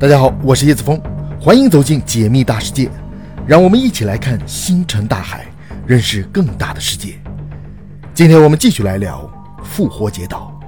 [0.00, 0.98] 大家好，我是叶子峰，
[1.38, 2.90] 欢迎走进解密大世界，
[3.46, 5.46] 让我们一起来看星辰大海，
[5.86, 7.20] 认识更大的世界。
[8.14, 9.30] 今天我们继续来聊
[9.62, 10.58] 复活节岛。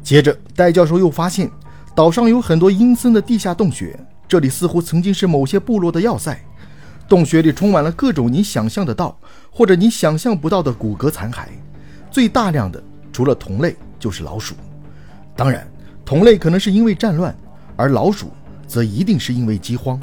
[0.00, 1.50] 接着，戴教授又发现
[1.92, 3.98] 岛上有很多阴森的地下洞穴，
[4.28, 6.38] 这里似乎曾经是某些部落的要塞。
[7.08, 9.18] 洞穴里充满了各种你想象得到
[9.50, 11.48] 或者你想象不到的骨骼残骸，
[12.12, 12.80] 最大量的
[13.12, 14.54] 除了同类就是老鼠，
[15.34, 15.68] 当然。
[16.08, 17.36] 同类可能是因为战乱，
[17.76, 18.32] 而老鼠
[18.66, 20.00] 则一定是因为饥荒。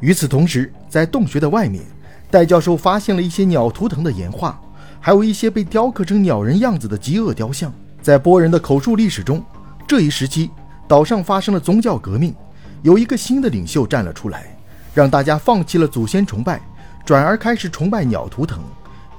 [0.00, 1.84] 与此同时，在洞穴的外面，
[2.30, 4.58] 戴教授发现了一些鸟图腾的岩画，
[4.98, 7.70] 还有一些被雕刻成鸟人样子的饥饿雕像。
[8.00, 9.44] 在波人的口述历史中，
[9.86, 10.50] 这一时期
[10.88, 12.34] 岛上发生了宗教革命，
[12.80, 14.56] 有一个新的领袖站了出来，
[14.94, 16.62] 让大家放弃了祖先崇拜，
[17.04, 18.58] 转而开始崇拜鸟图腾。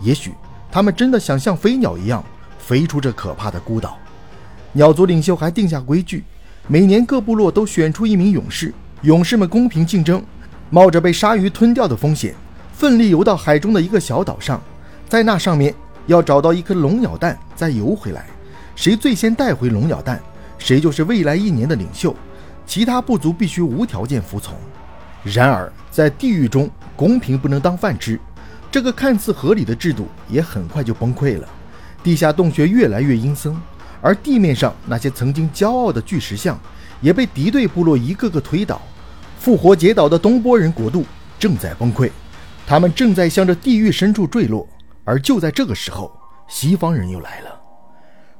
[0.01, 0.33] 也许
[0.71, 2.25] 他们真的想像飞鸟一样
[2.57, 3.99] 飞出这可怕的孤岛。
[4.75, 6.23] 鸟族领袖还定下规矩，
[6.67, 10.23] 每年各部落都选出一名勇士，勇士们公平竞争，
[10.71, 12.33] 冒着被鲨鱼吞掉的风险，
[12.73, 14.59] 奋力游到海中的一个小岛上，
[15.07, 15.73] 在那上面
[16.07, 18.25] 要找到一颗龙鸟蛋，再游回来。
[18.75, 20.19] 谁最先带回龙鸟蛋，
[20.57, 22.15] 谁就是未来一年的领袖。
[22.65, 24.55] 其他部族必须无条件服从。
[25.23, 28.19] 然而，在地狱中，公平不能当饭吃，
[28.71, 31.47] 这个看似合理的制度也很快就崩溃了。
[32.01, 33.55] 地下洞穴越来越阴森。
[34.03, 36.59] 而地面上那些曾经骄傲的巨石像，
[36.99, 38.81] 也被敌对部落一个个推倒。
[39.39, 41.05] 复活节岛的东波人国度
[41.39, 42.11] 正在崩溃，
[42.67, 44.67] 他们正在向着地狱深处坠落。
[45.05, 46.11] 而就在这个时候，
[46.49, 47.61] 西方人又来了。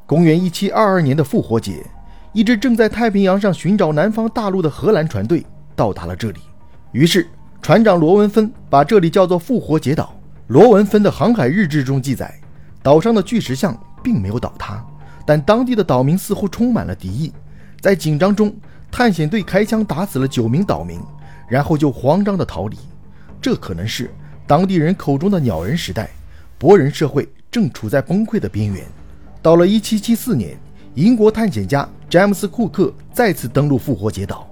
[0.06, 1.86] 公元一七二二年的复活节，
[2.34, 5.45] 一支正在太平洋上寻找南方大陆的荷兰船队
[5.78, 6.41] 到达了这里。
[6.91, 7.25] 于是，
[7.61, 10.14] 船长罗文芬把这里叫做复活节岛。
[10.47, 12.34] 罗文芬的航海日志中记载，
[12.81, 14.86] 岛上的巨石像并没有倒塌。
[15.25, 17.31] 但当地的岛民似乎充满了敌意，
[17.79, 18.53] 在紧张中，
[18.91, 20.99] 探险队开枪打死了九名岛民，
[21.47, 22.78] 然后就慌张地逃离。
[23.41, 24.11] 这可能是
[24.45, 26.09] 当地人口中的“鸟人时代”，
[26.59, 28.84] 博人社会正处在崩溃的边缘。
[29.41, 30.57] 到了1774年，
[30.94, 34.47] 英国探险家詹姆斯·库克再次登陆复活节岛，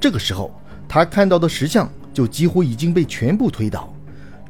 [0.00, 0.50] 这个时候
[0.88, 3.92] 他看到的石像就几乎已经被全部推倒。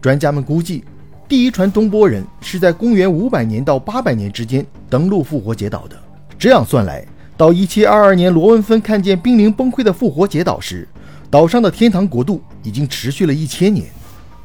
[0.01, 0.85] 专家们估计。
[1.27, 5.97] 第一船东波人是在公元五百年到八百年之间登陆复活节岛的。
[6.39, 7.05] 这样算来，
[7.35, 10.87] 到一七二二年罗文芬看见濒临崩溃的复活节岛时，
[11.31, 13.87] 岛上的天堂国度已经持续了一千年。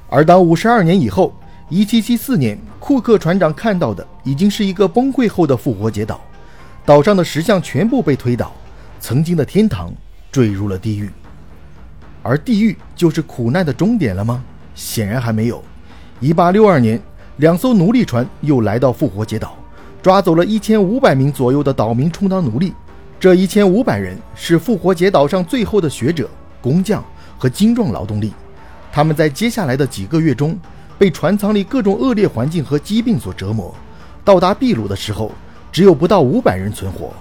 [0.10, 1.34] 而当五十二年以后，
[1.68, 6.22] 一七七四年库克船长看到的已经是一个崩溃后的复活节岛，
[6.86, 8.54] 岛上的石像全部被推倒，
[9.02, 9.94] 曾经的天堂
[10.32, 11.10] 坠入了地狱。
[12.24, 14.42] 而地狱就是苦难的终点了吗？
[14.76, 15.62] 显然还没有。
[16.22, 17.02] 一八六二年，
[17.38, 19.56] 两艘奴隶船又来到复活节岛，
[20.02, 22.74] 抓走了一千五百名左右的岛民充当奴隶。
[23.18, 26.30] 这一千五百人是复活节岛上最后的学者、
[26.62, 27.02] 工匠
[27.38, 28.34] 和精壮劳动力。
[28.92, 30.60] 他们在接下来的几个月中，
[30.98, 33.74] 被船舱里各种恶劣环境和疾病所折磨。
[34.26, 35.32] 到达秘鲁的时候，
[35.72, 37.14] 只有不到五百人存活。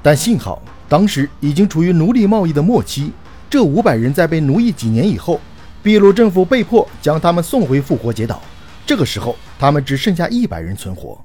[0.00, 3.10] 但幸好，当时已经处于奴隶贸易的末期。
[3.50, 5.40] 这五百人在被奴役几年以后。
[5.86, 8.42] 秘鲁政府被迫将他们送回复活节岛，
[8.84, 11.16] 这个时候他们只剩下一百人存活，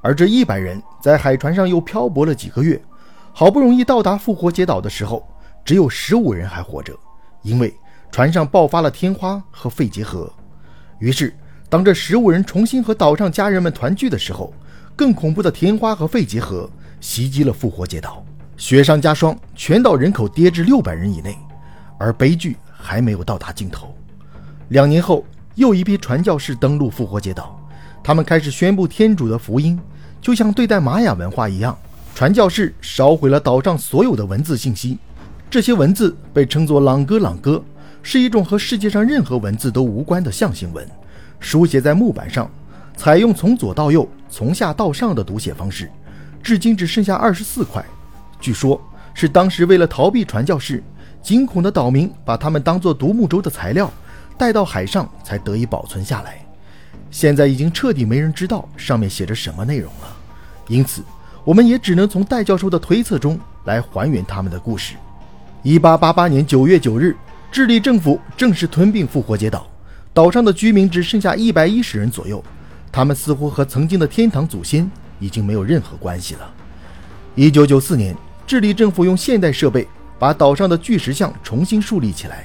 [0.00, 2.80] 而这一百人在海船上又漂泊了几个月，
[3.32, 5.26] 好不容易到达复活节岛的时候，
[5.64, 6.96] 只有十五人还活着，
[7.42, 7.74] 因为
[8.12, 10.32] 船上爆发了天花和肺结核。
[11.00, 11.34] 于是，
[11.68, 14.54] 当这十五人重新和岛上家人们团聚的时候，
[14.94, 16.70] 更恐怖的天花和肺结核
[17.00, 18.24] 袭击了复活节岛，
[18.56, 21.36] 雪上加霜，全岛人口跌至六百人以内，
[21.98, 23.92] 而悲剧还没有到达尽头。
[24.68, 25.24] 两年后，
[25.56, 27.60] 又一批传教士登陆复活节岛，
[28.02, 29.78] 他们开始宣布天主的福音，
[30.22, 31.76] 就像对待玛雅文化一样。
[32.14, 34.98] 传教士烧毁了岛上所有的文字信息，
[35.50, 37.62] 这些文字被称作“朗哥朗哥”，
[38.02, 40.88] 是一种和世界上任何文字都无关的象形文，
[41.40, 42.50] 书写在木板上，
[42.96, 45.90] 采用从左到右、从下到上的读写方式，
[46.42, 47.84] 至今只剩下二十四块。
[48.40, 48.80] 据说，
[49.12, 50.82] 是当时为了逃避传教士，
[51.20, 53.92] 惊恐的岛民把它们当作独木舟的材料。
[54.36, 56.44] 带到海上才得以保存下来，
[57.10, 60.16] 现在已经彻底没人知道上面写着什么内容了，
[60.66, 61.02] 因此
[61.44, 64.94] 我们也只能从戴教授的推测中来还原他们的故事。
[65.62, 67.16] 一八八八年九月九日，
[67.52, 69.66] 智利政府正式吞并复活节岛，
[70.12, 72.42] 岛上的居民只剩下一百一十人左右，
[72.90, 74.90] 他们似乎和曾经的天堂祖先
[75.20, 76.50] 已经没有任何关系了。
[77.36, 78.16] 一九九四年，
[78.46, 79.86] 智利政府用现代设备
[80.18, 82.44] 把岛上的巨石像重新树立起来，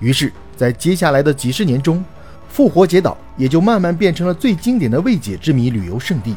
[0.00, 0.32] 于是。
[0.58, 2.04] 在接下来的几十年中，
[2.48, 6.34] 复活节岛也就慢慢变成了最经典的未解之谜旅游胜地。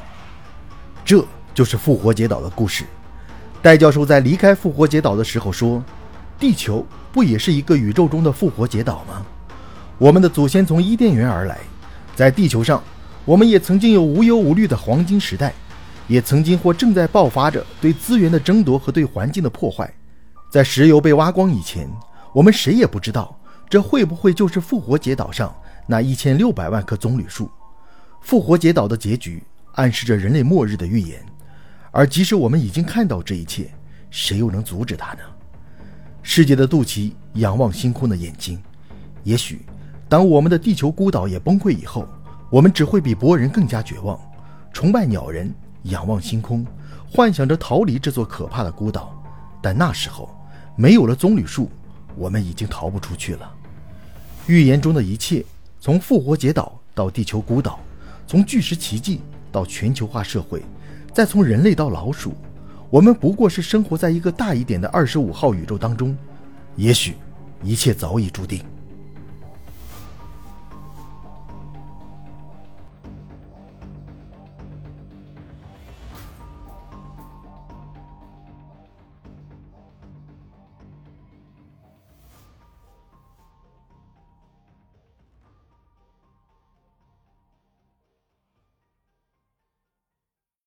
[1.03, 1.25] 这
[1.55, 2.85] 就是复活节岛的故事。
[3.63, 5.83] 戴教授在离开复活节岛的时候说
[6.37, 9.25] ：“地球不也是一个宇宙中的复活节岛吗？
[9.97, 11.57] 我们的祖先从伊甸园而来，
[12.15, 12.79] 在地球上，
[13.25, 15.51] 我们也曾经有无忧无虑的黄金时代，
[16.07, 19.91] 也曾经或正在爆发着对资源的争夺和对环境的破坏。
[20.51, 21.89] 在石油被挖光以前，
[22.33, 23.35] 我们谁也不知道
[23.71, 25.55] 这会不会就是复活节岛上
[25.87, 27.49] 那一千六百万棵棕榈树。
[28.19, 29.41] 复活节岛的结局
[29.75, 31.25] 暗示着人类末日的预言。”
[31.89, 33.73] 而即使我们已经看到这一切，
[34.09, 35.19] 谁又能阻止他呢？
[36.21, 38.61] 世界的肚脐仰望星空的眼睛，
[39.23, 39.65] 也许，
[40.09, 42.05] 当我们的地球孤岛也崩溃以后，
[42.49, 44.19] 我们只会比博人更加绝望，
[44.73, 45.53] 崇拜鸟人，
[45.83, 46.67] 仰望星空，
[47.09, 49.17] 幻想着逃离这座可怕的孤岛。
[49.61, 50.29] 但那时候，
[50.75, 51.69] 没有了棕榈树，
[52.17, 53.53] 我们已经逃不出去了。
[54.47, 55.45] 预言中的一切，
[55.79, 57.79] 从复活节岛到地球孤岛，
[58.27, 59.21] 从巨石奇迹
[59.51, 60.61] 到全球化社会。
[61.13, 62.33] 再从人类到老鼠，
[62.89, 66.17] 我们不过是生活在一个大一点的二十五号宇宙当中，
[66.75, 67.15] 也许
[67.63, 68.63] 一切早已注定。